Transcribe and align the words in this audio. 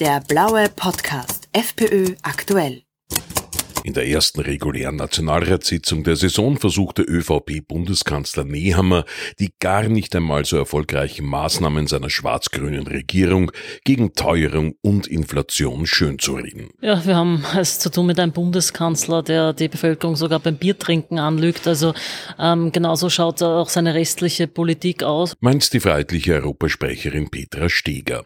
Der 0.00 0.22
blaue 0.26 0.70
Podcast 0.74 1.50
FPÖ 1.52 2.14
aktuell. 2.22 2.84
In 3.84 3.92
der 3.92 4.08
ersten 4.08 4.40
regulären 4.40 4.96
Nationalratssitzung 4.96 6.04
der 6.04 6.16
Saison 6.16 6.56
versuchte 6.56 7.02
ÖVP-Bundeskanzler 7.02 8.44
Nehammer, 8.44 9.04
die 9.38 9.52
gar 9.60 9.82
nicht 9.90 10.16
einmal 10.16 10.46
so 10.46 10.56
erfolgreichen 10.56 11.26
Maßnahmen 11.26 11.86
seiner 11.86 12.08
schwarz-grünen 12.08 12.86
Regierung 12.86 13.52
gegen 13.84 14.14
Teuerung 14.14 14.74
und 14.80 15.06
Inflation 15.06 15.86
schönzureden. 15.86 16.70
Ja, 16.80 17.04
wir 17.04 17.16
haben 17.16 17.44
es 17.58 17.78
zu 17.78 17.90
tun 17.90 18.06
mit 18.06 18.18
einem 18.18 18.32
Bundeskanzler, 18.32 19.22
der 19.22 19.52
die 19.52 19.68
Bevölkerung 19.68 20.16
sogar 20.16 20.38
beim 20.40 20.56
Biertrinken 20.56 21.18
anlügt. 21.18 21.68
Also 21.68 21.92
ähm, 22.38 22.72
genauso 22.72 23.10
schaut 23.10 23.42
auch 23.42 23.68
seine 23.68 23.92
restliche 23.92 24.46
Politik 24.46 25.02
aus. 25.02 25.34
Meint 25.40 25.70
die 25.74 25.80
freiheitliche 25.80 26.36
Europasprecherin 26.36 27.28
Petra 27.28 27.68
Steger. 27.68 28.24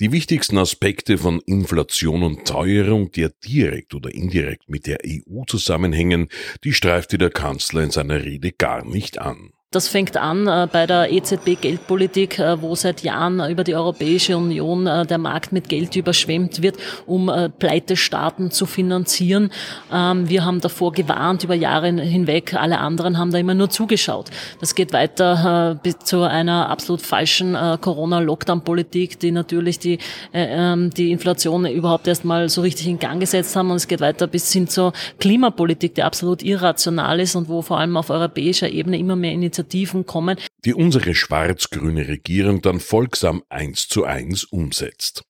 Die 0.00 0.12
wichtigsten 0.12 0.58
Aspekte 0.58 1.18
von 1.18 1.40
Inflation 1.40 2.22
und 2.22 2.46
Teuerung, 2.46 3.10
die 3.12 3.22
ja 3.22 3.28
direkt 3.44 3.94
oder 3.94 4.12
indirekt 4.12 4.68
mit 4.68 4.86
der 4.86 4.98
EU 5.06 5.44
zusammenhängen, 5.46 6.28
die 6.64 6.72
streifte 6.72 7.18
der 7.18 7.30
Kanzler 7.30 7.82
in 7.82 7.90
seiner 7.90 8.24
Rede 8.24 8.52
gar 8.52 8.84
nicht 8.84 9.18
an. 9.18 9.52
Das 9.72 9.88
fängt 9.88 10.18
an 10.18 10.46
äh, 10.46 10.68
bei 10.70 10.86
der 10.86 11.10
EZB-Geldpolitik, 11.10 12.38
äh, 12.38 12.60
wo 12.60 12.74
seit 12.74 13.00
Jahren 13.00 13.40
über 13.50 13.64
die 13.64 13.74
Europäische 13.74 14.36
Union 14.36 14.86
äh, 14.86 15.06
der 15.06 15.16
Markt 15.16 15.50
mit 15.50 15.70
Geld 15.70 15.96
überschwemmt 15.96 16.60
wird, 16.60 16.76
um 17.06 17.30
Pleitestaaten 17.58 18.50
zu 18.50 18.66
finanzieren. 18.66 19.50
Ähm, 19.90 20.28
wir 20.28 20.44
haben 20.44 20.60
davor 20.60 20.92
gewarnt 20.92 21.44
über 21.44 21.54
Jahre 21.54 21.88
hinweg. 21.88 22.54
Alle 22.54 22.78
anderen 22.78 23.16
haben 23.16 23.30
da 23.30 23.38
immer 23.38 23.54
nur 23.54 23.70
zugeschaut. 23.70 24.30
Das 24.60 24.74
geht 24.74 24.92
weiter 24.92 25.80
bis 25.82 25.98
zu 26.00 26.22
einer 26.22 26.68
absolut 26.68 27.00
falschen 27.00 27.54
Corona-Lockdown-Politik, 27.80 29.18
die 29.20 29.30
natürlich 29.30 29.78
die, 29.78 29.98
ähm, 30.34 30.90
die 30.90 31.10
Inflation 31.10 31.64
überhaupt 31.66 32.06
erst 32.06 32.24
mal 32.24 32.48
so 32.48 32.60
richtig 32.60 32.88
in 32.88 32.98
Gang 32.98 33.20
gesetzt 33.20 33.56
haben. 33.56 33.70
Und 33.70 33.76
es 33.76 33.88
geht 33.88 34.00
weiter 34.00 34.26
bis 34.26 34.52
hin 34.52 34.68
zur 34.68 34.92
Klimapolitik, 35.18 35.94
die 35.94 36.02
absolut 36.02 36.42
irrational 36.42 37.20
ist 37.20 37.34
und 37.36 37.48
wo 37.48 37.62
vor 37.62 37.78
allem 37.78 37.96
auf 37.96 38.10
europäischer 38.10 38.68
Ebene 38.68 38.98
immer 38.98 39.16
mehr 39.16 39.32
Initiativen 39.32 39.61
Initiativen 39.62 40.06
kommen. 40.06 40.38
Die 40.64 40.74
unsere 40.74 41.14
schwarz-grüne 41.14 42.08
Regierung 42.08 42.62
dann 42.62 42.80
folgsam 42.80 43.42
eins 43.48 43.88
zu 43.88 44.04
eins 44.04 44.44
umsetzt. 44.44 45.24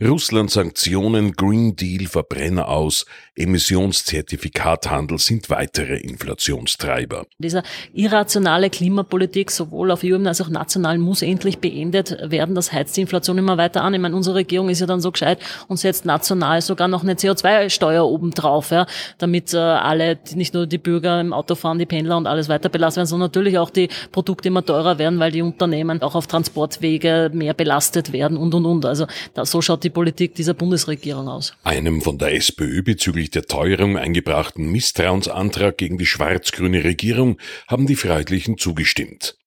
Russland 0.00 0.50
Sanktionen, 0.50 1.32
Green 1.32 1.74
Deal, 1.74 2.06
Verbrenner 2.06 2.68
aus, 2.68 3.06
Emissionszertifikathandel 3.34 5.18
sind 5.18 5.50
weitere 5.50 5.96
Inflationstreiber. 5.96 7.26
Dieser 7.38 7.62
irrationale 7.92 8.70
Klimapolitik 8.70 9.50
sowohl 9.50 9.90
auf 9.90 10.02
EU 10.04 10.16
als 10.26 10.40
auch 10.40 10.48
national 10.48 10.98
muss 10.98 11.22
endlich 11.22 11.58
beendet 11.58 12.16
werden. 12.22 12.54
Das 12.54 12.72
heizt 12.72 12.96
die 12.96 13.02
Inflation 13.02 13.38
immer 13.38 13.56
weiter 13.56 13.82
an. 13.82 13.94
Ich 13.94 14.00
meine, 14.00 14.16
unsere 14.16 14.36
Regierung 14.36 14.68
ist 14.68 14.80
ja 14.80 14.86
dann 14.86 15.00
so 15.00 15.12
gescheit 15.12 15.38
und 15.68 15.76
setzt 15.76 16.04
national 16.04 16.60
sogar 16.62 16.88
noch 16.88 17.02
eine 17.02 17.14
CO2-Steuer 17.14 18.04
obendrauf, 18.06 18.70
ja, 18.70 18.86
damit 19.18 19.54
äh, 19.54 19.58
alle, 19.58 20.18
nicht 20.34 20.54
nur 20.54 20.66
die 20.66 20.78
Bürger 20.78 21.20
im 21.20 21.32
Auto 21.32 21.54
fahren, 21.54 21.78
die 21.78 21.86
Pendler 21.86 22.16
und 22.16 22.26
alles 22.26 22.48
weiter 22.48 22.68
belastet 22.68 22.98
werden, 22.98 23.08
sondern 23.08 23.28
natürlich 23.28 23.58
auch 23.58 23.70
die 23.70 23.88
Produkte 24.12 24.48
immer 24.48 24.64
teurer 24.64 24.98
werden, 24.98 25.18
weil 25.18 25.32
die 25.32 25.42
Unternehmen 25.42 26.02
auch 26.02 26.14
auf 26.14 26.26
Transportwege 26.26 27.30
mehr 27.32 27.54
belastet 27.54 28.12
werden 28.12 28.36
und 28.36 28.54
und 28.54 28.66
und. 28.66 28.84
Also 28.84 29.06
das 29.34 29.47
so 29.50 29.62
schaut 29.62 29.84
die 29.84 29.90
Politik 29.90 30.34
dieser 30.34 30.54
Bundesregierung 30.54 31.28
aus. 31.28 31.54
Einem 31.64 32.02
von 32.02 32.18
der 32.18 32.34
SPÖ 32.34 32.82
bezüglich 32.82 33.30
der 33.30 33.44
Teuerung 33.44 33.96
eingebrachten 33.96 34.70
Misstrauensantrag 34.70 35.78
gegen 35.78 35.98
die 35.98 36.06
schwarz-grüne 36.06 36.84
Regierung 36.84 37.38
haben 37.66 37.86
die 37.86 37.96
Freiheitlichen 37.96 38.58
zugestimmt. 38.58 39.37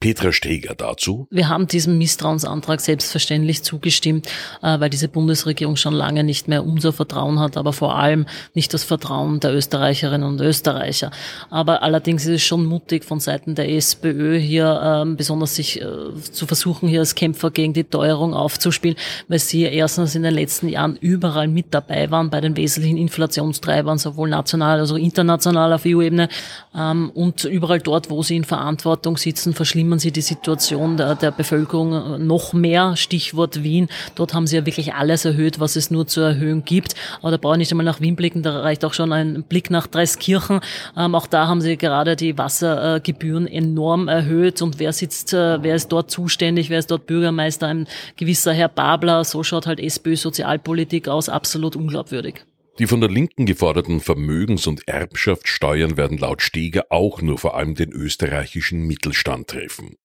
Petra 0.00 0.32
Steger 0.32 0.74
dazu. 0.74 1.26
Wir 1.30 1.48
haben 1.48 1.66
diesem 1.66 1.98
Misstrauensantrag 1.98 2.80
selbstverständlich 2.80 3.62
zugestimmt, 3.62 4.26
äh, 4.62 4.80
weil 4.80 4.90
diese 4.90 5.08
Bundesregierung 5.08 5.76
schon 5.76 5.94
lange 5.94 6.24
nicht 6.24 6.48
mehr 6.48 6.64
unser 6.64 6.92
Vertrauen 6.92 7.38
hat, 7.38 7.56
aber 7.56 7.72
vor 7.72 7.96
allem 7.96 8.26
nicht 8.54 8.74
das 8.74 8.84
Vertrauen 8.84 9.40
der 9.40 9.54
Österreicherinnen 9.54 10.26
und 10.26 10.40
Österreicher. 10.40 11.10
Aber 11.50 11.82
allerdings 11.82 12.22
ist 12.22 12.34
es 12.34 12.42
schon 12.42 12.66
mutig 12.66 13.04
von 13.04 13.20
Seiten 13.20 13.54
der 13.54 13.70
SPÖ 13.70 14.38
hier 14.38 14.80
ähm, 14.82 15.16
besonders 15.16 15.54
sich 15.54 15.80
äh, 15.80 15.84
zu 16.32 16.46
versuchen, 16.46 16.88
hier 16.88 17.00
als 17.00 17.14
Kämpfer 17.14 17.50
gegen 17.50 17.72
die 17.72 17.84
Teuerung 17.84 18.34
aufzuspielen, 18.34 18.96
weil 19.28 19.38
sie 19.38 19.62
erstens 19.62 20.14
in 20.14 20.22
den 20.22 20.34
letzten 20.34 20.68
Jahren 20.68 20.96
überall 20.96 21.48
mit 21.48 21.66
dabei 21.70 22.10
waren 22.10 22.30
bei 22.30 22.40
den 22.40 22.56
wesentlichen 22.56 22.98
Inflationstreibern, 22.98 23.98
sowohl 23.98 24.28
national 24.28 24.80
als 24.80 24.92
auch 24.92 24.96
international 24.96 25.72
auf 25.72 25.82
EU-Ebene 25.86 26.28
ähm, 26.76 27.10
und 27.10 27.44
überall 27.44 27.80
dort, 27.80 28.10
wo 28.10 28.22
sie 28.22 28.36
in 28.36 28.44
Verantwortung 28.44 29.16
sitzen, 29.16 29.54
verschlimmern 29.60 29.98
sie 29.98 30.10
die 30.10 30.22
Situation 30.22 30.96
der, 30.96 31.16
der 31.16 31.32
Bevölkerung 31.32 32.26
noch 32.26 32.54
mehr. 32.54 32.96
Stichwort 32.96 33.62
Wien. 33.62 33.88
Dort 34.14 34.32
haben 34.32 34.46
sie 34.46 34.56
ja 34.56 34.64
wirklich 34.64 34.94
alles 34.94 35.26
erhöht, 35.26 35.60
was 35.60 35.76
es 35.76 35.90
nur 35.90 36.06
zu 36.06 36.22
erhöhen 36.22 36.64
gibt. 36.64 36.94
Aber 37.20 37.30
da 37.30 37.36
brauche 37.36 37.56
ich 37.56 37.58
nicht 37.58 37.70
einmal 37.70 37.84
nach 37.84 38.00
Wien 38.00 38.16
blicken, 38.16 38.42
da 38.42 38.60
reicht 38.60 38.86
auch 38.86 38.94
schon 38.94 39.12
ein 39.12 39.42
Blick 39.42 39.70
nach 39.70 39.86
Dreiskirchen. 39.86 40.60
Ähm, 40.96 41.14
auch 41.14 41.26
da 41.26 41.46
haben 41.46 41.60
sie 41.60 41.76
gerade 41.76 42.16
die 42.16 42.38
Wassergebühren 42.38 43.46
enorm 43.46 44.08
erhöht. 44.08 44.62
Und 44.62 44.78
wer 44.78 44.94
sitzt, 44.94 45.34
äh, 45.34 45.62
wer 45.62 45.74
ist 45.74 45.92
dort 45.92 46.10
zuständig, 46.10 46.70
wer 46.70 46.78
ist 46.78 46.90
dort 46.90 47.04
Bürgermeister? 47.04 47.66
Ein 47.66 47.86
gewisser 48.16 48.54
Herr 48.54 48.68
Babler. 48.68 49.24
So 49.24 49.42
schaut 49.42 49.66
halt 49.66 49.78
SPÖ-Sozialpolitik 49.78 51.06
aus. 51.06 51.28
Absolut 51.28 51.76
unglaubwürdig. 51.76 52.46
Die 52.80 52.86
von 52.86 53.02
der 53.02 53.10
Linken 53.10 53.44
geforderten 53.44 54.00
Vermögens- 54.00 54.66
und 54.66 54.88
Erbschaftssteuern 54.88 55.98
werden 55.98 56.16
laut 56.16 56.40
Steger 56.40 56.86
auch 56.88 57.20
nur 57.20 57.36
vor 57.36 57.54
allem 57.54 57.74
den 57.74 57.92
österreichischen 57.92 58.86
Mittelstand 58.86 59.48
treffen. 59.48 59.96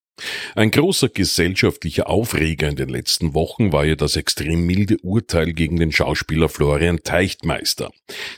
Ein 0.55 0.71
großer 0.71 1.09
gesellschaftlicher 1.09 2.09
Aufreger 2.09 2.69
in 2.69 2.77
den 2.77 2.87
letzten 2.87 3.33
Wochen 3.33 3.73
war 3.73 3.85
ja 3.85 3.95
das 3.95 4.15
extrem 4.15 4.65
milde 4.65 4.97
Urteil 5.01 5.51
gegen 5.51 5.77
den 5.77 5.91
Schauspieler 5.91 6.47
Florian 6.47 7.03
Teichtmeister. 7.03 7.91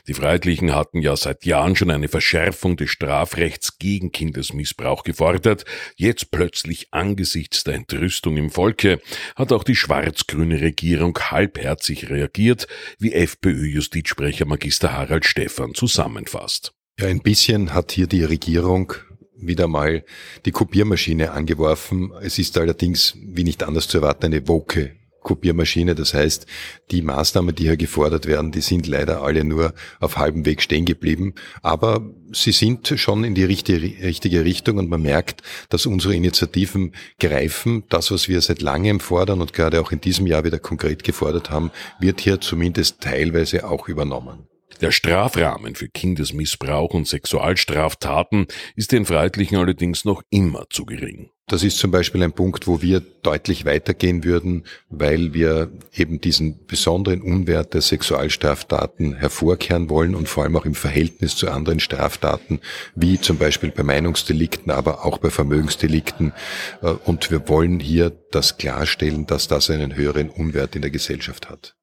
Die 0.08 0.14
Freiheitlichen 0.14 0.74
hatten 0.74 1.00
ja 1.00 1.16
seit 1.16 1.44
Jahren 1.44 1.76
schon 1.76 1.90
eine 1.90 2.08
Verschärfung 2.08 2.76
des 2.76 2.90
Strafrechts 2.90 3.78
gegen 3.78 4.10
Kindesmissbrauch 4.10 5.04
gefordert. 5.04 5.64
Jetzt 5.96 6.32
plötzlich 6.32 6.88
angesichts 6.90 7.62
der 7.62 7.74
Entrüstung 7.74 8.36
im 8.36 8.50
Volke 8.50 9.00
hat 9.36 9.52
auch 9.52 9.62
die 9.62 9.76
schwarz-grüne 9.76 10.60
Regierung 10.60 11.16
halbherzig 11.16 12.10
reagiert, 12.10 12.66
wie 12.98 13.12
FPÖ-Justizsprecher 13.12 14.46
Magister 14.46 14.92
Harald 14.92 15.26
Stephan 15.26 15.74
zusammenfasst. 15.74 16.72
Ja, 16.98 17.06
ein 17.06 17.20
bisschen 17.20 17.72
hat 17.74 17.92
hier 17.92 18.08
die 18.08 18.24
Regierung 18.24 18.94
wieder 19.40 19.68
mal 19.68 20.04
die 20.44 20.52
Kopiermaschine 20.52 21.32
angeworfen. 21.32 22.12
Es 22.22 22.38
ist 22.38 22.58
allerdings, 22.58 23.16
wie 23.22 23.44
nicht 23.44 23.62
anders 23.62 23.88
zu 23.88 23.98
erwarten, 23.98 24.26
eine 24.26 24.46
woke 24.48 24.98
Kopiermaschine. 25.28 25.94
Das 25.94 26.14
heißt, 26.14 26.46
die 26.90 27.02
Maßnahmen, 27.02 27.54
die 27.54 27.64
hier 27.64 27.76
gefordert 27.76 28.26
werden, 28.26 28.50
die 28.50 28.60
sind 28.60 28.86
leider 28.86 29.22
alle 29.22 29.44
nur 29.44 29.74
auf 30.00 30.16
halbem 30.16 30.46
Weg 30.46 30.62
stehen 30.62 30.86
geblieben. 30.86 31.34
Aber 31.62 32.08
sie 32.32 32.52
sind 32.52 32.94
schon 32.96 33.24
in 33.24 33.34
die 33.34 33.44
richtige, 33.44 33.82
richtige 33.82 34.44
Richtung 34.44 34.78
und 34.78 34.88
man 34.88 35.02
merkt, 35.02 35.42
dass 35.68 35.86
unsere 35.86 36.14
Initiativen 36.14 36.92
greifen. 37.20 37.84
Das, 37.88 38.10
was 38.10 38.28
wir 38.28 38.40
seit 38.40 38.62
langem 38.62 39.00
fordern 39.00 39.40
und 39.40 39.52
gerade 39.52 39.80
auch 39.80 39.92
in 39.92 40.00
diesem 40.00 40.26
Jahr 40.26 40.44
wieder 40.44 40.58
konkret 40.58 41.04
gefordert 41.04 41.50
haben, 41.50 41.70
wird 42.00 42.20
hier 42.20 42.40
zumindest 42.40 43.00
teilweise 43.00 43.68
auch 43.68 43.88
übernommen. 43.88 44.46
Der 44.80 44.92
Strafrahmen 44.92 45.74
für 45.74 45.88
Kindesmissbrauch 45.88 46.94
und 46.94 47.08
Sexualstraftaten 47.08 48.46
ist 48.76 48.92
den 48.92 49.06
Freiheitlichen 49.06 49.56
allerdings 49.56 50.04
noch 50.04 50.22
immer 50.30 50.66
zu 50.70 50.84
gering. 50.84 51.30
Das 51.48 51.62
ist 51.62 51.78
zum 51.78 51.90
Beispiel 51.90 52.22
ein 52.22 52.32
Punkt, 52.32 52.66
wo 52.66 52.82
wir 52.82 53.00
deutlich 53.00 53.64
weitergehen 53.64 54.22
würden, 54.22 54.64
weil 54.90 55.32
wir 55.32 55.72
eben 55.94 56.20
diesen 56.20 56.66
besonderen 56.66 57.22
Unwert 57.22 57.72
der 57.72 57.80
Sexualstraftaten 57.80 59.14
hervorkehren 59.14 59.88
wollen 59.88 60.14
und 60.14 60.28
vor 60.28 60.44
allem 60.44 60.56
auch 60.56 60.66
im 60.66 60.74
Verhältnis 60.74 61.36
zu 61.36 61.50
anderen 61.50 61.80
Straftaten, 61.80 62.60
wie 62.94 63.18
zum 63.18 63.38
Beispiel 63.38 63.70
bei 63.70 63.82
Meinungsdelikten, 63.82 64.70
aber 64.70 65.06
auch 65.06 65.18
bei 65.18 65.30
Vermögensdelikten. 65.30 66.34
Äh, 66.82 66.88
und 67.06 67.30
wir 67.30 67.48
wollen 67.48 67.80
hier 67.80 68.12
das 68.30 68.58
klarstellen, 68.58 69.26
dass 69.26 69.48
das 69.48 69.70
einen 69.70 69.96
höheren 69.96 70.28
Unwert 70.28 70.76
in 70.76 70.82
der 70.82 70.90
Gesellschaft 70.90 71.48
hat. 71.48 71.77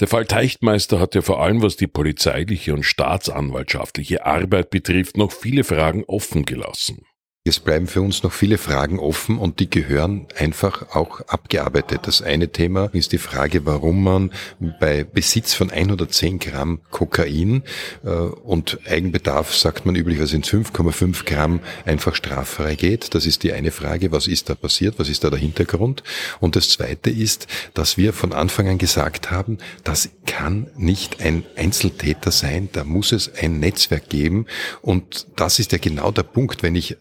Der 0.00 0.08
Fall 0.08 0.26
Teichtmeister 0.26 1.00
hat 1.00 1.14
ja 1.14 1.22
vor 1.22 1.42
allem, 1.42 1.62
was 1.62 1.76
die 1.76 1.86
polizeiliche 1.86 2.72
und 2.72 2.84
staatsanwaltschaftliche 2.84 4.24
Arbeit 4.24 4.70
betrifft, 4.70 5.16
noch 5.16 5.32
viele 5.32 5.64
Fragen 5.64 6.04
offen 6.06 6.44
gelassen. 6.44 7.06
Es 7.48 7.60
bleiben 7.60 7.86
für 7.86 8.02
uns 8.02 8.24
noch 8.24 8.32
viele 8.32 8.58
Fragen 8.58 8.98
offen 8.98 9.38
und 9.38 9.60
die 9.60 9.70
gehören 9.70 10.26
einfach 10.36 10.96
auch 10.96 11.20
abgearbeitet. 11.28 12.00
Das 12.02 12.20
eine 12.20 12.48
Thema 12.48 12.86
ist 12.92 13.12
die 13.12 13.18
Frage, 13.18 13.64
warum 13.64 14.02
man 14.02 14.32
bei 14.80 15.04
Besitz 15.04 15.54
von 15.54 15.70
110 15.70 16.40
Gramm 16.40 16.80
Kokain 16.90 17.62
äh, 18.04 18.08
und 18.08 18.80
Eigenbedarf, 18.88 19.54
sagt 19.54 19.86
man 19.86 19.94
üblicherweise 19.94 20.34
in 20.34 20.42
5,5 20.42 21.24
Gramm, 21.24 21.60
einfach 21.84 22.16
straffrei 22.16 22.74
geht. 22.74 23.14
Das 23.14 23.26
ist 23.26 23.44
die 23.44 23.52
eine 23.52 23.70
Frage. 23.70 24.10
Was 24.10 24.26
ist 24.26 24.50
da 24.50 24.56
passiert? 24.56 24.98
Was 24.98 25.08
ist 25.08 25.22
da 25.22 25.30
der 25.30 25.38
Hintergrund? 25.38 26.02
Und 26.40 26.56
das 26.56 26.70
zweite 26.70 27.10
ist, 27.10 27.46
dass 27.74 27.96
wir 27.96 28.12
von 28.12 28.32
Anfang 28.32 28.66
an 28.66 28.78
gesagt 28.78 29.30
haben, 29.30 29.58
das 29.84 30.10
kann 30.26 30.66
nicht 30.76 31.22
ein 31.22 31.44
Einzeltäter 31.54 32.32
sein. 32.32 32.70
Da 32.72 32.82
muss 32.82 33.12
es 33.12 33.32
ein 33.32 33.60
Netzwerk 33.60 34.08
geben. 34.08 34.46
Und 34.82 35.28
das 35.36 35.60
ist 35.60 35.70
ja 35.70 35.78
genau 35.78 36.10
der 36.10 36.24
Punkt, 36.24 36.64
wenn 36.64 36.74
ich 36.74 36.96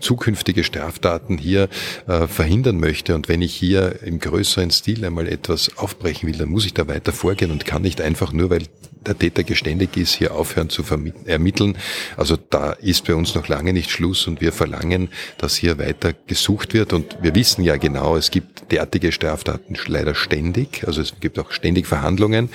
zukünftige 0.00 0.64
Straftaten 0.64 1.38
hier 1.38 1.68
äh, 2.06 2.26
verhindern 2.26 2.78
möchte 2.78 3.14
und 3.14 3.28
wenn 3.28 3.42
ich 3.42 3.54
hier 3.54 4.02
im 4.02 4.18
größeren 4.18 4.70
Stil 4.70 5.04
einmal 5.04 5.28
etwas 5.28 5.76
aufbrechen 5.76 6.28
will, 6.28 6.36
dann 6.36 6.48
muss 6.48 6.66
ich 6.66 6.74
da 6.74 6.88
weiter 6.88 7.12
vorgehen 7.12 7.50
und 7.50 7.66
kann 7.66 7.82
nicht 7.82 8.00
einfach 8.00 8.32
nur, 8.32 8.50
weil 8.50 8.64
der 9.06 9.18
Täter 9.18 9.44
geständig 9.44 9.96
ist, 9.96 10.12
hier 10.12 10.34
aufhören 10.34 10.68
zu 10.68 10.84
ermitteln. 11.24 11.76
Also 12.16 12.36
da 12.36 12.72
ist 12.72 13.06
bei 13.06 13.14
uns 13.14 13.34
noch 13.34 13.48
lange 13.48 13.72
nicht 13.72 13.90
Schluss 13.90 14.26
und 14.26 14.40
wir 14.40 14.52
verlangen, 14.52 15.08
dass 15.38 15.56
hier 15.56 15.78
weiter 15.78 16.12
gesucht 16.26 16.74
wird 16.74 16.92
und 16.92 17.16
wir 17.22 17.34
wissen 17.34 17.64
ja 17.64 17.76
genau, 17.76 18.16
es 18.16 18.30
gibt 18.30 18.70
derartige 18.72 19.12
Straftaten 19.12 19.76
leider 19.86 20.14
ständig, 20.14 20.84
also 20.86 21.00
es 21.00 21.14
gibt 21.20 21.38
auch 21.38 21.50
ständig 21.50 21.86
Verhandlungen, 21.86 22.50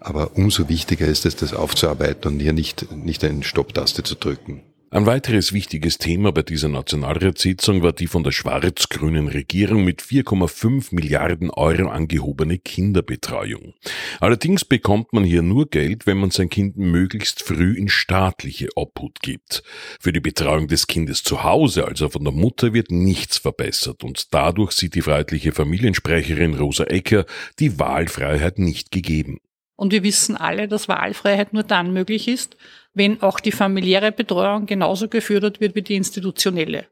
aber 0.00 0.36
umso 0.36 0.68
wichtiger 0.68 1.06
ist 1.06 1.26
es, 1.26 1.36
das 1.36 1.52
aufzuarbeiten 1.52 2.32
und 2.32 2.40
hier 2.40 2.52
nicht, 2.52 2.92
nicht 2.92 3.24
eine 3.24 3.42
Stopptaste 3.42 4.02
zu 4.02 4.14
drücken. 4.14 4.62
Ein 4.90 5.04
weiteres 5.04 5.52
wichtiges 5.52 5.98
Thema 5.98 6.32
bei 6.32 6.40
dieser 6.40 6.70
Nationalratssitzung 6.70 7.82
war 7.82 7.92
die 7.92 8.06
von 8.06 8.22
der 8.24 8.32
schwarz-grünen 8.32 9.28
Regierung 9.28 9.84
mit 9.84 10.00
4,5 10.00 10.94
Milliarden 10.94 11.50
Euro 11.50 11.90
angehobene 11.90 12.56
Kinderbetreuung. 12.56 13.74
Allerdings 14.18 14.64
bekommt 14.64 15.12
man 15.12 15.24
hier 15.24 15.42
nur 15.42 15.68
Geld, 15.68 16.06
wenn 16.06 16.16
man 16.16 16.30
sein 16.30 16.48
Kind 16.48 16.78
möglichst 16.78 17.42
früh 17.42 17.76
in 17.76 17.90
staatliche 17.90 18.68
Obhut 18.76 19.20
gibt. 19.20 19.62
Für 20.00 20.14
die 20.14 20.20
Betreuung 20.20 20.68
des 20.68 20.86
Kindes 20.86 21.22
zu 21.22 21.44
Hause, 21.44 21.84
also 21.84 22.08
von 22.08 22.24
der 22.24 22.32
Mutter, 22.32 22.72
wird 22.72 22.90
nichts 22.90 23.36
verbessert 23.36 24.04
und 24.04 24.32
dadurch 24.32 24.72
sieht 24.72 24.94
die 24.94 25.02
freiheitliche 25.02 25.52
Familiensprecherin 25.52 26.54
Rosa 26.54 26.84
Ecker 26.84 27.26
die 27.58 27.78
Wahlfreiheit 27.78 28.58
nicht 28.58 28.90
gegeben. 28.90 29.38
Und 29.76 29.92
wir 29.92 30.02
wissen 30.02 30.36
alle, 30.36 30.66
dass 30.66 30.88
Wahlfreiheit 30.88 31.52
nur 31.52 31.62
dann 31.62 31.92
möglich 31.92 32.26
ist, 32.26 32.56
wenn 32.98 33.22
auch 33.22 33.40
die 33.40 33.52
familiäre 33.52 34.12
Betreuung 34.12 34.66
genauso 34.66 35.08
gefördert 35.08 35.60
wird 35.60 35.74
wie 35.74 35.82
die 35.82 35.94
institutionelle. 35.94 36.88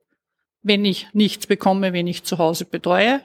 Wenn 0.62 0.84
ich 0.84 1.08
nichts 1.12 1.46
bekomme, 1.46 1.92
wenn 1.92 2.06
ich 2.06 2.24
zu 2.24 2.38
Hause 2.38 2.64
betreue, 2.64 3.22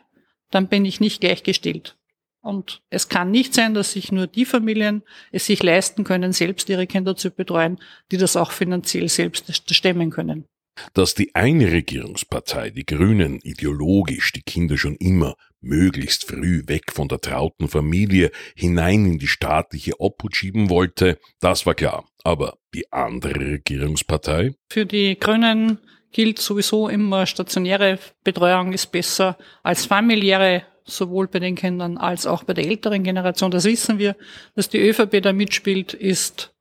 dann 0.49 0.67
bin 0.67 0.83
ich 0.83 0.99
nicht 0.99 1.21
gleichgestellt. 1.21 1.95
Und 2.41 2.81
es 2.89 3.07
kann 3.07 3.29
nicht 3.29 3.53
sein, 3.53 3.75
dass 3.75 3.93
sich 3.93 4.11
nur 4.11 4.25
die 4.25 4.45
Familien 4.45 5.03
es 5.31 5.45
sich 5.45 5.61
leisten 5.61 6.03
können, 6.03 6.33
selbst 6.33 6.69
ihre 6.69 6.87
Kinder 6.87 7.15
zu 7.15 7.29
betreuen, 7.29 7.79
die 8.11 8.17
das 8.17 8.35
auch 8.35 8.51
finanziell 8.51 9.09
selbst 9.09 9.73
stemmen 9.73 10.09
können. 10.09 10.45
Dass 10.93 11.13
die 11.13 11.35
eine 11.35 11.71
Regierungspartei, 11.71 12.71
die 12.71 12.85
Grünen, 12.85 13.39
ideologisch 13.43 14.31
die 14.31 14.41
Kinder 14.41 14.77
schon 14.77 14.95
immer 14.95 15.35
möglichst 15.59 16.25
früh 16.25 16.63
weg 16.65 16.91
von 16.91 17.07
der 17.07 17.21
trauten 17.21 17.67
Familie 17.67 18.31
hinein 18.55 19.05
in 19.05 19.19
die 19.19 19.27
staatliche 19.27 19.99
Obhut 19.99 20.35
schieben 20.35 20.69
wollte, 20.69 21.19
das 21.39 21.67
war 21.67 21.75
klar. 21.75 22.05
Aber 22.23 22.57
die 22.73 22.91
andere 22.91 23.39
Regierungspartei? 23.39 24.53
Für 24.69 24.85
die 24.85 25.17
Grünen 25.19 25.79
gilt 26.11 26.39
sowieso 26.39 26.89
immer, 26.89 27.25
stationäre 27.25 27.99
Betreuung 28.23 28.73
ist 28.73 28.91
besser 28.91 29.37
als 29.63 29.85
familiäre, 29.85 30.63
sowohl 30.83 31.27
bei 31.27 31.39
den 31.39 31.55
Kindern 31.55 31.97
als 31.97 32.25
auch 32.25 32.43
bei 32.43 32.53
der 32.53 32.65
älteren 32.65 33.03
Generation. 33.03 33.51
Das 33.51 33.65
wissen 33.65 33.97
wir. 33.97 34.15
Dass 34.55 34.69
die 34.69 34.79
ÖVP 34.79 35.21
da 35.21 35.33
mitspielt, 35.33 35.93
ist, 35.93 36.53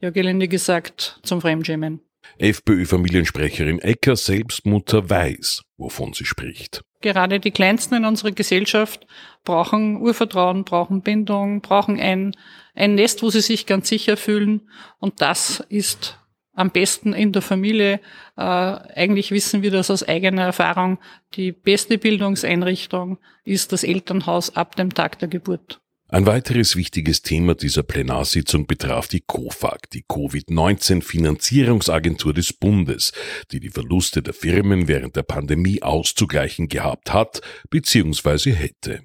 ja 0.00 0.10
gelinde 0.10 0.48
gesagt, 0.48 1.20
zum 1.22 1.40
Fremdschämen. 1.40 2.00
FPÖ-Familiensprecherin 2.38 3.78
Ecker, 3.80 4.16
Selbstmutter, 4.16 5.08
weiß, 5.08 5.62
wovon 5.76 6.12
sie 6.12 6.24
spricht. 6.24 6.82
Gerade 7.00 7.40
die 7.40 7.50
Kleinsten 7.50 7.96
in 7.96 8.04
unserer 8.04 8.30
Gesellschaft 8.30 9.06
brauchen 9.44 10.00
Urvertrauen, 10.00 10.64
brauchen 10.64 11.02
Bindung, 11.02 11.60
brauchen 11.60 11.98
ein, 11.98 12.36
ein 12.74 12.94
Nest, 12.94 13.22
wo 13.22 13.30
sie 13.30 13.40
sich 13.40 13.66
ganz 13.66 13.88
sicher 13.88 14.16
fühlen. 14.16 14.68
Und 14.98 15.20
das 15.20 15.60
ist 15.68 16.18
am 16.54 16.70
besten 16.70 17.12
in 17.12 17.32
der 17.32 17.42
Familie. 17.42 18.00
Äh, 18.36 18.42
eigentlich 18.42 19.30
wissen 19.30 19.62
wir 19.62 19.70
das 19.70 19.90
aus 19.90 20.06
eigener 20.06 20.42
Erfahrung. 20.42 20.98
Die 21.34 21.52
beste 21.52 21.98
Bildungseinrichtung 21.98 23.18
ist 23.44 23.72
das 23.72 23.84
Elternhaus 23.84 24.54
ab 24.54 24.76
dem 24.76 24.94
Tag 24.94 25.18
der 25.18 25.28
Geburt. 25.28 25.80
Ein 26.12 26.26
weiteres 26.26 26.76
wichtiges 26.76 27.22
Thema 27.22 27.54
dieser 27.54 27.82
Plenarsitzung 27.82 28.66
betraf 28.66 29.08
die 29.08 29.22
COFAG, 29.26 29.88
die 29.94 30.04
Covid-19-Finanzierungsagentur 30.06 32.34
des 32.34 32.52
Bundes, 32.52 33.12
die 33.50 33.60
die 33.60 33.70
Verluste 33.70 34.20
der 34.20 34.34
Firmen 34.34 34.88
während 34.88 35.16
der 35.16 35.22
Pandemie 35.22 35.82
auszugleichen 35.82 36.68
gehabt 36.68 37.14
hat 37.14 37.40
bzw. 37.70 38.52
hätte. 38.52 39.00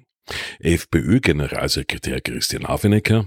FPÖ-Generalsekretär 0.60 2.20
Christian 2.20 2.68
Hafenecker 2.68 3.26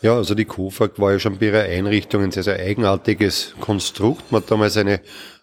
ja, 0.00 0.14
also 0.14 0.36
die 0.36 0.44
COFAG 0.44 0.92
war 0.98 1.10
ja 1.12 1.18
schon 1.18 1.38
bei 1.38 1.46
ihrer 1.46 1.62
Einrichtung 1.62 2.22
ein 2.22 2.30
sehr, 2.30 2.44
sehr 2.44 2.60
eigenartiges 2.60 3.56
Konstrukt. 3.58 4.30
Man 4.30 4.42
hat 4.42 4.50
damals 4.50 4.76
eine 4.76 5.00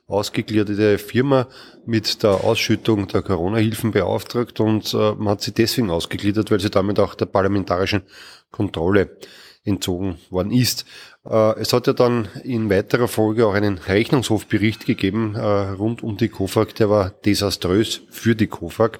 ausgegliederte 0.07 0.97
Firma 0.97 1.47
mit 1.85 2.21
der 2.21 2.43
Ausschüttung 2.43 3.07
der 3.07 3.21
Corona-Hilfen 3.21 3.91
beauftragt 3.91 4.59
und 4.59 4.93
äh, 4.93 5.13
man 5.13 5.29
hat 5.29 5.41
sie 5.41 5.51
deswegen 5.51 5.89
ausgegliedert, 5.89 6.51
weil 6.51 6.59
sie 6.59 6.69
damit 6.69 6.99
auch 6.99 7.15
der 7.15 7.25
parlamentarischen 7.25 8.03
Kontrolle 8.51 9.17
entzogen 9.63 10.17
worden 10.29 10.51
ist. 10.51 10.85
Äh, 11.25 11.59
es 11.59 11.73
hat 11.73 11.87
ja 11.87 11.93
dann 11.93 12.27
in 12.43 12.69
weiterer 12.69 13.07
Folge 13.07 13.47
auch 13.47 13.53
einen 13.53 13.79
Rechnungshofbericht 13.79 14.85
gegeben 14.85 15.35
äh, 15.35 15.39
rund 15.41 16.03
um 16.03 16.17
die 16.17 16.29
COFAG, 16.29 16.75
der 16.75 16.89
war 16.89 17.09
desaströs 17.09 18.01
für 18.11 18.35
die 18.35 18.47
COFAG. 18.47 18.99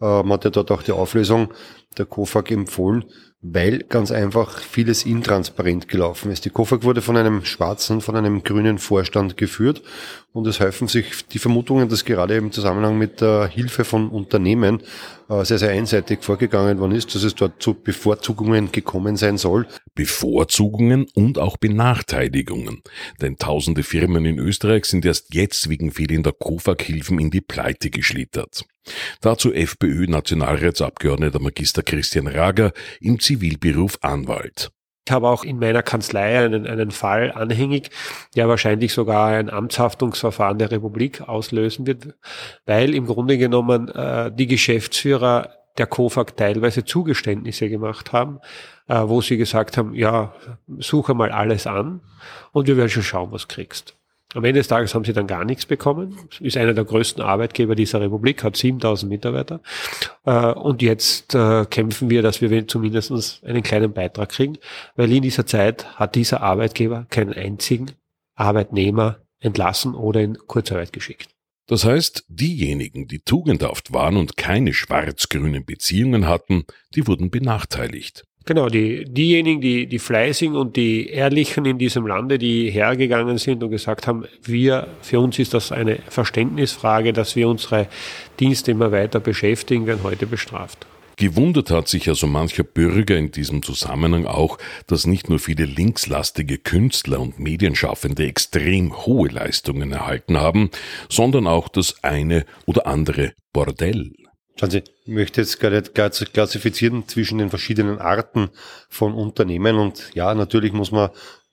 Äh, 0.00 0.04
man 0.04 0.32
hat 0.32 0.44
ja 0.44 0.50
dort 0.50 0.72
auch 0.72 0.82
die 0.82 0.92
Auflösung 0.92 1.52
der 1.96 2.06
COFAG 2.06 2.50
empfohlen 2.50 3.04
weil 3.42 3.80
ganz 3.88 4.12
einfach 4.12 4.60
vieles 4.60 5.04
intransparent 5.04 5.88
gelaufen 5.88 6.30
ist. 6.30 6.44
Die 6.44 6.50
KOFAG 6.50 6.84
wurde 6.84 7.02
von 7.02 7.16
einem 7.16 7.44
schwarzen, 7.44 8.00
von 8.00 8.14
einem 8.14 8.44
grünen 8.44 8.78
Vorstand 8.78 9.36
geführt 9.36 9.82
und 10.32 10.46
es 10.46 10.60
häufen 10.60 10.86
sich 10.86 11.26
die 11.26 11.40
Vermutungen, 11.40 11.88
dass 11.88 12.04
gerade 12.04 12.36
im 12.36 12.52
Zusammenhang 12.52 12.96
mit 12.96 13.20
der 13.20 13.48
Hilfe 13.48 13.84
von 13.84 14.08
Unternehmen 14.08 14.82
äh, 15.28 15.44
sehr, 15.44 15.58
sehr 15.58 15.70
einseitig 15.70 16.22
vorgegangen 16.22 16.78
worden 16.78 16.92
ist, 16.92 17.14
dass 17.14 17.24
es 17.24 17.34
dort 17.34 17.60
zu 17.60 17.74
Bevorzugungen 17.74 18.70
gekommen 18.70 19.16
sein 19.16 19.36
soll. 19.38 19.66
Bevorzugungen 19.94 21.06
und 21.14 21.38
auch 21.38 21.56
Benachteiligungen. 21.56 22.82
Denn 23.20 23.38
tausende 23.38 23.82
Firmen 23.82 24.24
in 24.24 24.38
Österreich 24.38 24.84
sind 24.84 25.04
erst 25.04 25.34
jetzt 25.34 25.68
wegen 25.68 25.90
fehlender 25.90 26.32
KOFAG-Hilfen 26.32 27.18
in 27.18 27.30
die 27.30 27.40
Pleite 27.40 27.90
geschlittert. 27.90 28.64
Dazu 29.20 29.52
FPÖ-Nationalratsabgeordneter 29.52 31.38
Magister 31.40 31.82
Christian 31.82 32.26
Rager 32.26 32.72
im 33.00 33.20
Zivilberuf 33.32 33.96
Anwalt. 34.02 34.72
Ich 35.06 35.12
habe 35.12 35.26
auch 35.26 35.42
in 35.42 35.58
meiner 35.58 35.82
Kanzlei 35.82 36.44
einen, 36.44 36.66
einen 36.66 36.90
Fall 36.90 37.32
anhängig, 37.32 37.88
der 38.36 38.46
wahrscheinlich 38.46 38.92
sogar 38.92 39.28
ein 39.28 39.48
Amtshaftungsverfahren 39.48 40.58
der 40.58 40.70
Republik 40.70 41.22
auslösen 41.22 41.86
wird, 41.86 42.14
weil 42.66 42.94
im 42.94 43.06
Grunde 43.06 43.38
genommen 43.38 43.88
äh, 43.88 44.30
die 44.30 44.46
Geschäftsführer 44.46 45.48
der 45.78 45.86
KOFAG 45.86 46.36
teilweise 46.36 46.84
Zugeständnisse 46.84 47.70
gemacht 47.70 48.12
haben, 48.12 48.38
äh, 48.86 49.00
wo 49.02 49.22
sie 49.22 49.38
gesagt 49.38 49.78
haben, 49.78 49.94
ja, 49.94 50.34
suche 50.76 51.14
mal 51.14 51.32
alles 51.32 51.66
an 51.66 52.02
und 52.52 52.66
wir 52.66 52.76
werden 52.76 52.90
schon 52.90 53.02
schauen, 53.02 53.32
was 53.32 53.48
kriegst. 53.48 53.96
Am 54.34 54.44
Ende 54.44 54.60
des 54.60 54.68
Tages 54.68 54.94
haben 54.94 55.04
sie 55.04 55.12
dann 55.12 55.26
gar 55.26 55.44
nichts 55.44 55.66
bekommen. 55.66 56.16
Ist 56.40 56.56
einer 56.56 56.72
der 56.72 56.84
größten 56.84 57.22
Arbeitgeber 57.22 57.74
dieser 57.74 58.00
Republik, 58.00 58.42
hat 58.42 58.56
7000 58.56 59.10
Mitarbeiter. 59.10 59.60
Äh, 60.24 60.52
und 60.52 60.80
jetzt 60.80 61.34
äh, 61.34 61.66
kämpfen 61.66 62.08
wir, 62.08 62.22
dass 62.22 62.40
wir 62.40 62.66
zumindest 62.66 63.44
einen 63.44 63.62
kleinen 63.62 63.92
Beitrag 63.92 64.30
kriegen, 64.30 64.58
weil 64.96 65.12
in 65.12 65.22
dieser 65.22 65.46
Zeit 65.46 65.98
hat 65.98 66.14
dieser 66.14 66.42
Arbeitgeber 66.42 67.06
keinen 67.10 67.34
einzigen 67.34 67.90
Arbeitnehmer 68.34 69.18
entlassen 69.40 69.94
oder 69.94 70.20
in 70.20 70.38
Kurzarbeit 70.38 70.92
geschickt. 70.92 71.28
Das 71.66 71.84
heißt, 71.84 72.24
diejenigen, 72.28 73.06
die 73.06 73.20
tugendhaft 73.20 73.92
waren 73.92 74.16
und 74.16 74.36
keine 74.36 74.74
schwarz-grünen 74.74 75.64
Beziehungen 75.64 76.26
hatten, 76.26 76.64
die 76.94 77.06
wurden 77.06 77.30
benachteiligt. 77.30 78.24
Genau, 78.44 78.68
die, 78.68 79.04
diejenigen, 79.04 79.60
die, 79.60 79.86
die 79.86 79.98
Fleißigen 79.98 80.56
und 80.56 80.76
die 80.76 81.08
Ehrlichen 81.08 81.64
in 81.64 81.78
diesem 81.78 82.06
Lande, 82.06 82.38
die 82.38 82.70
hergegangen 82.70 83.38
sind 83.38 83.62
und 83.62 83.70
gesagt 83.70 84.06
haben, 84.06 84.24
wir, 84.42 84.88
für 85.00 85.20
uns 85.20 85.38
ist 85.38 85.54
das 85.54 85.70
eine 85.70 85.98
Verständnisfrage, 86.08 87.12
dass 87.12 87.36
wir 87.36 87.48
unsere 87.48 87.86
Dienste 88.40 88.72
immer 88.72 88.90
weiter 88.90 89.20
beschäftigen, 89.20 89.86
werden 89.86 90.02
heute 90.02 90.26
bestraft. 90.26 90.86
Gewundert 91.16 91.70
hat 91.70 91.88
sich 91.88 92.08
also 92.08 92.26
mancher 92.26 92.64
Bürger 92.64 93.16
in 93.16 93.30
diesem 93.30 93.62
Zusammenhang 93.62 94.26
auch, 94.26 94.58
dass 94.88 95.06
nicht 95.06 95.28
nur 95.28 95.38
viele 95.38 95.66
linkslastige 95.66 96.58
Künstler 96.58 97.20
und 97.20 97.38
Medienschaffende 97.38 98.26
extrem 98.26 99.06
hohe 99.06 99.28
Leistungen 99.28 99.92
erhalten 99.92 100.38
haben, 100.38 100.70
sondern 101.08 101.46
auch 101.46 101.68
das 101.68 102.02
eine 102.02 102.44
oder 102.66 102.86
andere 102.88 103.34
Bordell. 103.52 104.12
Schauen 104.56 104.70
Sie, 104.70 104.78
ich 104.78 105.12
möchte 105.12 105.40
jetzt 105.40 105.60
gar 105.60 105.70
nicht 105.70 105.94
klassifizieren 106.34 107.08
zwischen 107.08 107.38
den 107.38 107.50
verschiedenen 107.50 107.98
Arten 107.98 108.50
von 108.88 109.14
Unternehmen 109.14 109.76
und 109.76 110.10
ja, 110.14 110.34
natürlich 110.34 110.72
muss 110.72 110.92
man 110.92 111.10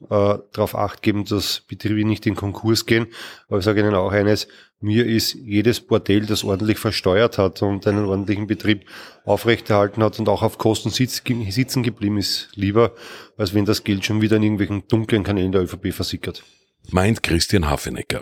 äh, 0.10 0.38
darauf 0.54 0.76
acht 0.76 1.02
geben, 1.02 1.26
dass 1.26 1.62
Betriebe 1.62 2.06
nicht 2.06 2.26
in 2.26 2.36
Konkurs 2.36 2.86
gehen. 2.86 3.08
Aber 3.48 3.60
ich 3.60 3.66
sage 3.66 3.82
Ihnen 3.82 3.96
auch 3.96 4.12
eines, 4.12 4.48
mir 4.82 5.06
ist 5.06 5.34
jedes 5.34 5.82
Bordell, 5.82 6.26
das 6.26 6.44
ordentlich 6.44 6.78
versteuert 6.78 7.38
hat 7.38 7.62
und 7.62 7.86
einen 7.86 8.06
ordentlichen 8.06 8.48
Betrieb 8.48 8.86
aufrechterhalten 9.26 10.02
hat 10.04 10.20
und 10.20 10.30
auch 10.30 10.42
auf 10.42 10.58
Kosten 10.58 10.90
sitzen 10.90 11.84
geblieben 11.84 12.18
ist, 12.18 12.50
lieber, 12.56 12.94
als 13.38 13.54
wenn 13.54 13.66
das 13.66 13.84
Geld 13.84 14.06
schon 14.06 14.22
wieder 14.22 14.38
in 14.38 14.44
irgendwelchen 14.44 14.88
dunklen 14.88 15.24
Kanälen 15.24 15.52
der 15.52 15.64
ÖVP 15.64 15.94
versickert. 15.94 16.44
Meint 16.94 17.24
Christian 17.24 17.70
Hafenecker. 17.70 18.22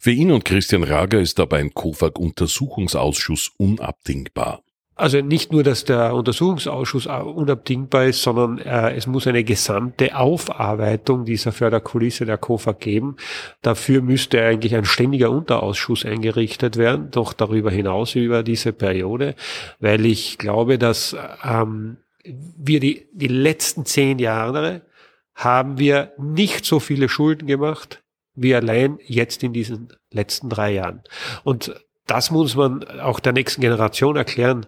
Für 0.00 0.10
ihn 0.10 0.30
und 0.30 0.44
Christian 0.44 0.84
Rager 0.84 1.20
ist 1.20 1.38
dabei 1.38 1.58
ein 1.58 1.74
KOFAG-Untersuchungsausschuss 1.74 3.52
unabdingbar. 3.58 4.62
Also 4.96 5.20
nicht 5.20 5.50
nur, 5.50 5.64
dass 5.64 5.84
der 5.84 6.14
Untersuchungsausschuss 6.14 7.06
unabdingbar 7.06 8.06
ist, 8.06 8.22
sondern 8.22 8.58
äh, 8.58 8.94
es 8.94 9.08
muss 9.08 9.26
eine 9.26 9.42
gesamte 9.42 10.16
Aufarbeitung 10.16 11.24
dieser 11.24 11.50
Förderkulisse 11.50 12.26
der 12.26 12.38
KOFA 12.38 12.72
geben. 12.72 13.16
Dafür 13.60 14.02
müsste 14.02 14.40
eigentlich 14.40 14.76
ein 14.76 14.84
ständiger 14.84 15.32
Unterausschuss 15.32 16.04
eingerichtet 16.04 16.76
werden, 16.76 17.10
doch 17.10 17.32
darüber 17.32 17.72
hinaus 17.72 18.14
über 18.14 18.44
diese 18.44 18.72
Periode, 18.72 19.34
weil 19.80 20.06
ich 20.06 20.38
glaube, 20.38 20.78
dass 20.78 21.16
ähm, 21.42 21.96
wir 22.22 22.78
die, 22.78 23.08
die 23.12 23.28
letzten 23.28 23.84
zehn 23.84 24.20
Jahre 24.20 24.82
haben 25.34 25.78
wir 25.78 26.12
nicht 26.18 26.64
so 26.64 26.78
viele 26.78 27.08
Schulden 27.08 27.48
gemacht 27.48 28.03
wie 28.34 28.54
allein 28.54 28.98
jetzt 29.06 29.42
in 29.42 29.52
diesen 29.52 29.88
letzten 30.10 30.48
drei 30.48 30.72
Jahren. 30.72 31.02
Und 31.44 31.74
das 32.06 32.30
muss 32.30 32.54
man 32.56 32.84
auch 33.00 33.20
der 33.20 33.32
nächsten 33.32 33.60
Generation 33.60 34.16
erklären, 34.16 34.66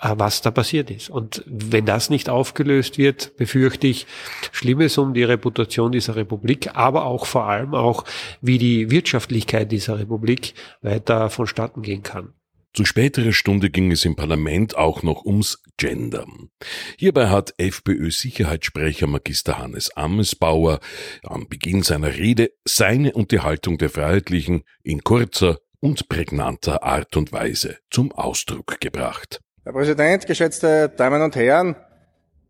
äh, 0.00 0.14
was 0.16 0.42
da 0.42 0.50
passiert 0.50 0.90
ist. 0.90 1.10
Und 1.10 1.42
wenn 1.46 1.86
das 1.86 2.10
nicht 2.10 2.28
aufgelöst 2.28 2.98
wird, 2.98 3.36
befürchte 3.36 3.86
ich 3.86 4.06
Schlimmes 4.52 4.98
um 4.98 5.14
die 5.14 5.24
Reputation 5.24 5.92
dieser 5.92 6.16
Republik, 6.16 6.70
aber 6.74 7.04
auch 7.06 7.26
vor 7.26 7.44
allem 7.44 7.74
auch, 7.74 8.04
wie 8.40 8.58
die 8.58 8.90
Wirtschaftlichkeit 8.90 9.72
dieser 9.72 9.98
Republik 9.98 10.54
weiter 10.82 11.30
vonstatten 11.30 11.82
gehen 11.82 12.02
kann. 12.02 12.34
Zu 12.74 12.84
späterer 12.84 13.32
Stunde 13.32 13.70
ging 13.70 13.92
es 13.92 14.04
im 14.04 14.16
Parlament 14.16 14.76
auch 14.76 15.04
noch 15.04 15.24
ums 15.24 15.62
Gendern. 15.76 16.50
Hierbei 16.98 17.28
hat 17.28 17.54
FPÖ-Sicherheitssprecher 17.56 19.06
Magister 19.06 19.58
Hannes 19.58 19.96
Amesbauer 19.96 20.80
am 21.22 21.48
Beginn 21.48 21.84
seiner 21.84 22.16
Rede 22.16 22.50
seine 22.64 23.12
und 23.12 23.30
die 23.30 23.38
Haltung 23.38 23.78
der 23.78 23.90
Freiheitlichen 23.90 24.64
in 24.82 25.04
kurzer 25.04 25.60
und 25.78 26.08
prägnanter 26.08 26.82
Art 26.82 27.16
und 27.16 27.30
Weise 27.30 27.78
zum 27.92 28.10
Ausdruck 28.10 28.80
gebracht. 28.80 29.40
Herr 29.62 29.72
Präsident, 29.72 30.26
geschätzte 30.26 30.88
Damen 30.88 31.22
und 31.22 31.36
Herren, 31.36 31.76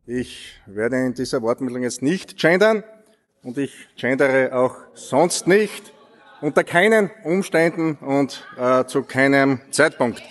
ich 0.07 0.55
werde 0.67 1.05
in 1.05 1.13
dieser 1.13 1.43
Wortmeldung 1.43 1.83
jetzt 1.83 2.01
nicht 2.01 2.39
gendern 2.39 2.83
und 3.43 3.59
ich 3.59 3.75
gendere 3.97 4.55
auch 4.55 4.75
sonst 4.95 5.47
nicht 5.47 5.94
unter 6.45 6.63
keinen 6.63 7.11
Umständen 7.25 7.95
und 7.97 8.47
äh, 8.59 8.85
zu 8.85 9.03
keinem 9.03 9.61
Zeitpunkt. 9.71 10.23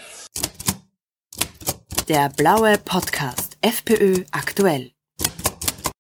Der 2.08 2.30
blaue 2.30 2.78
Podcast 2.78 3.58
FPÖ 3.62 4.24
aktuell. 4.32 4.93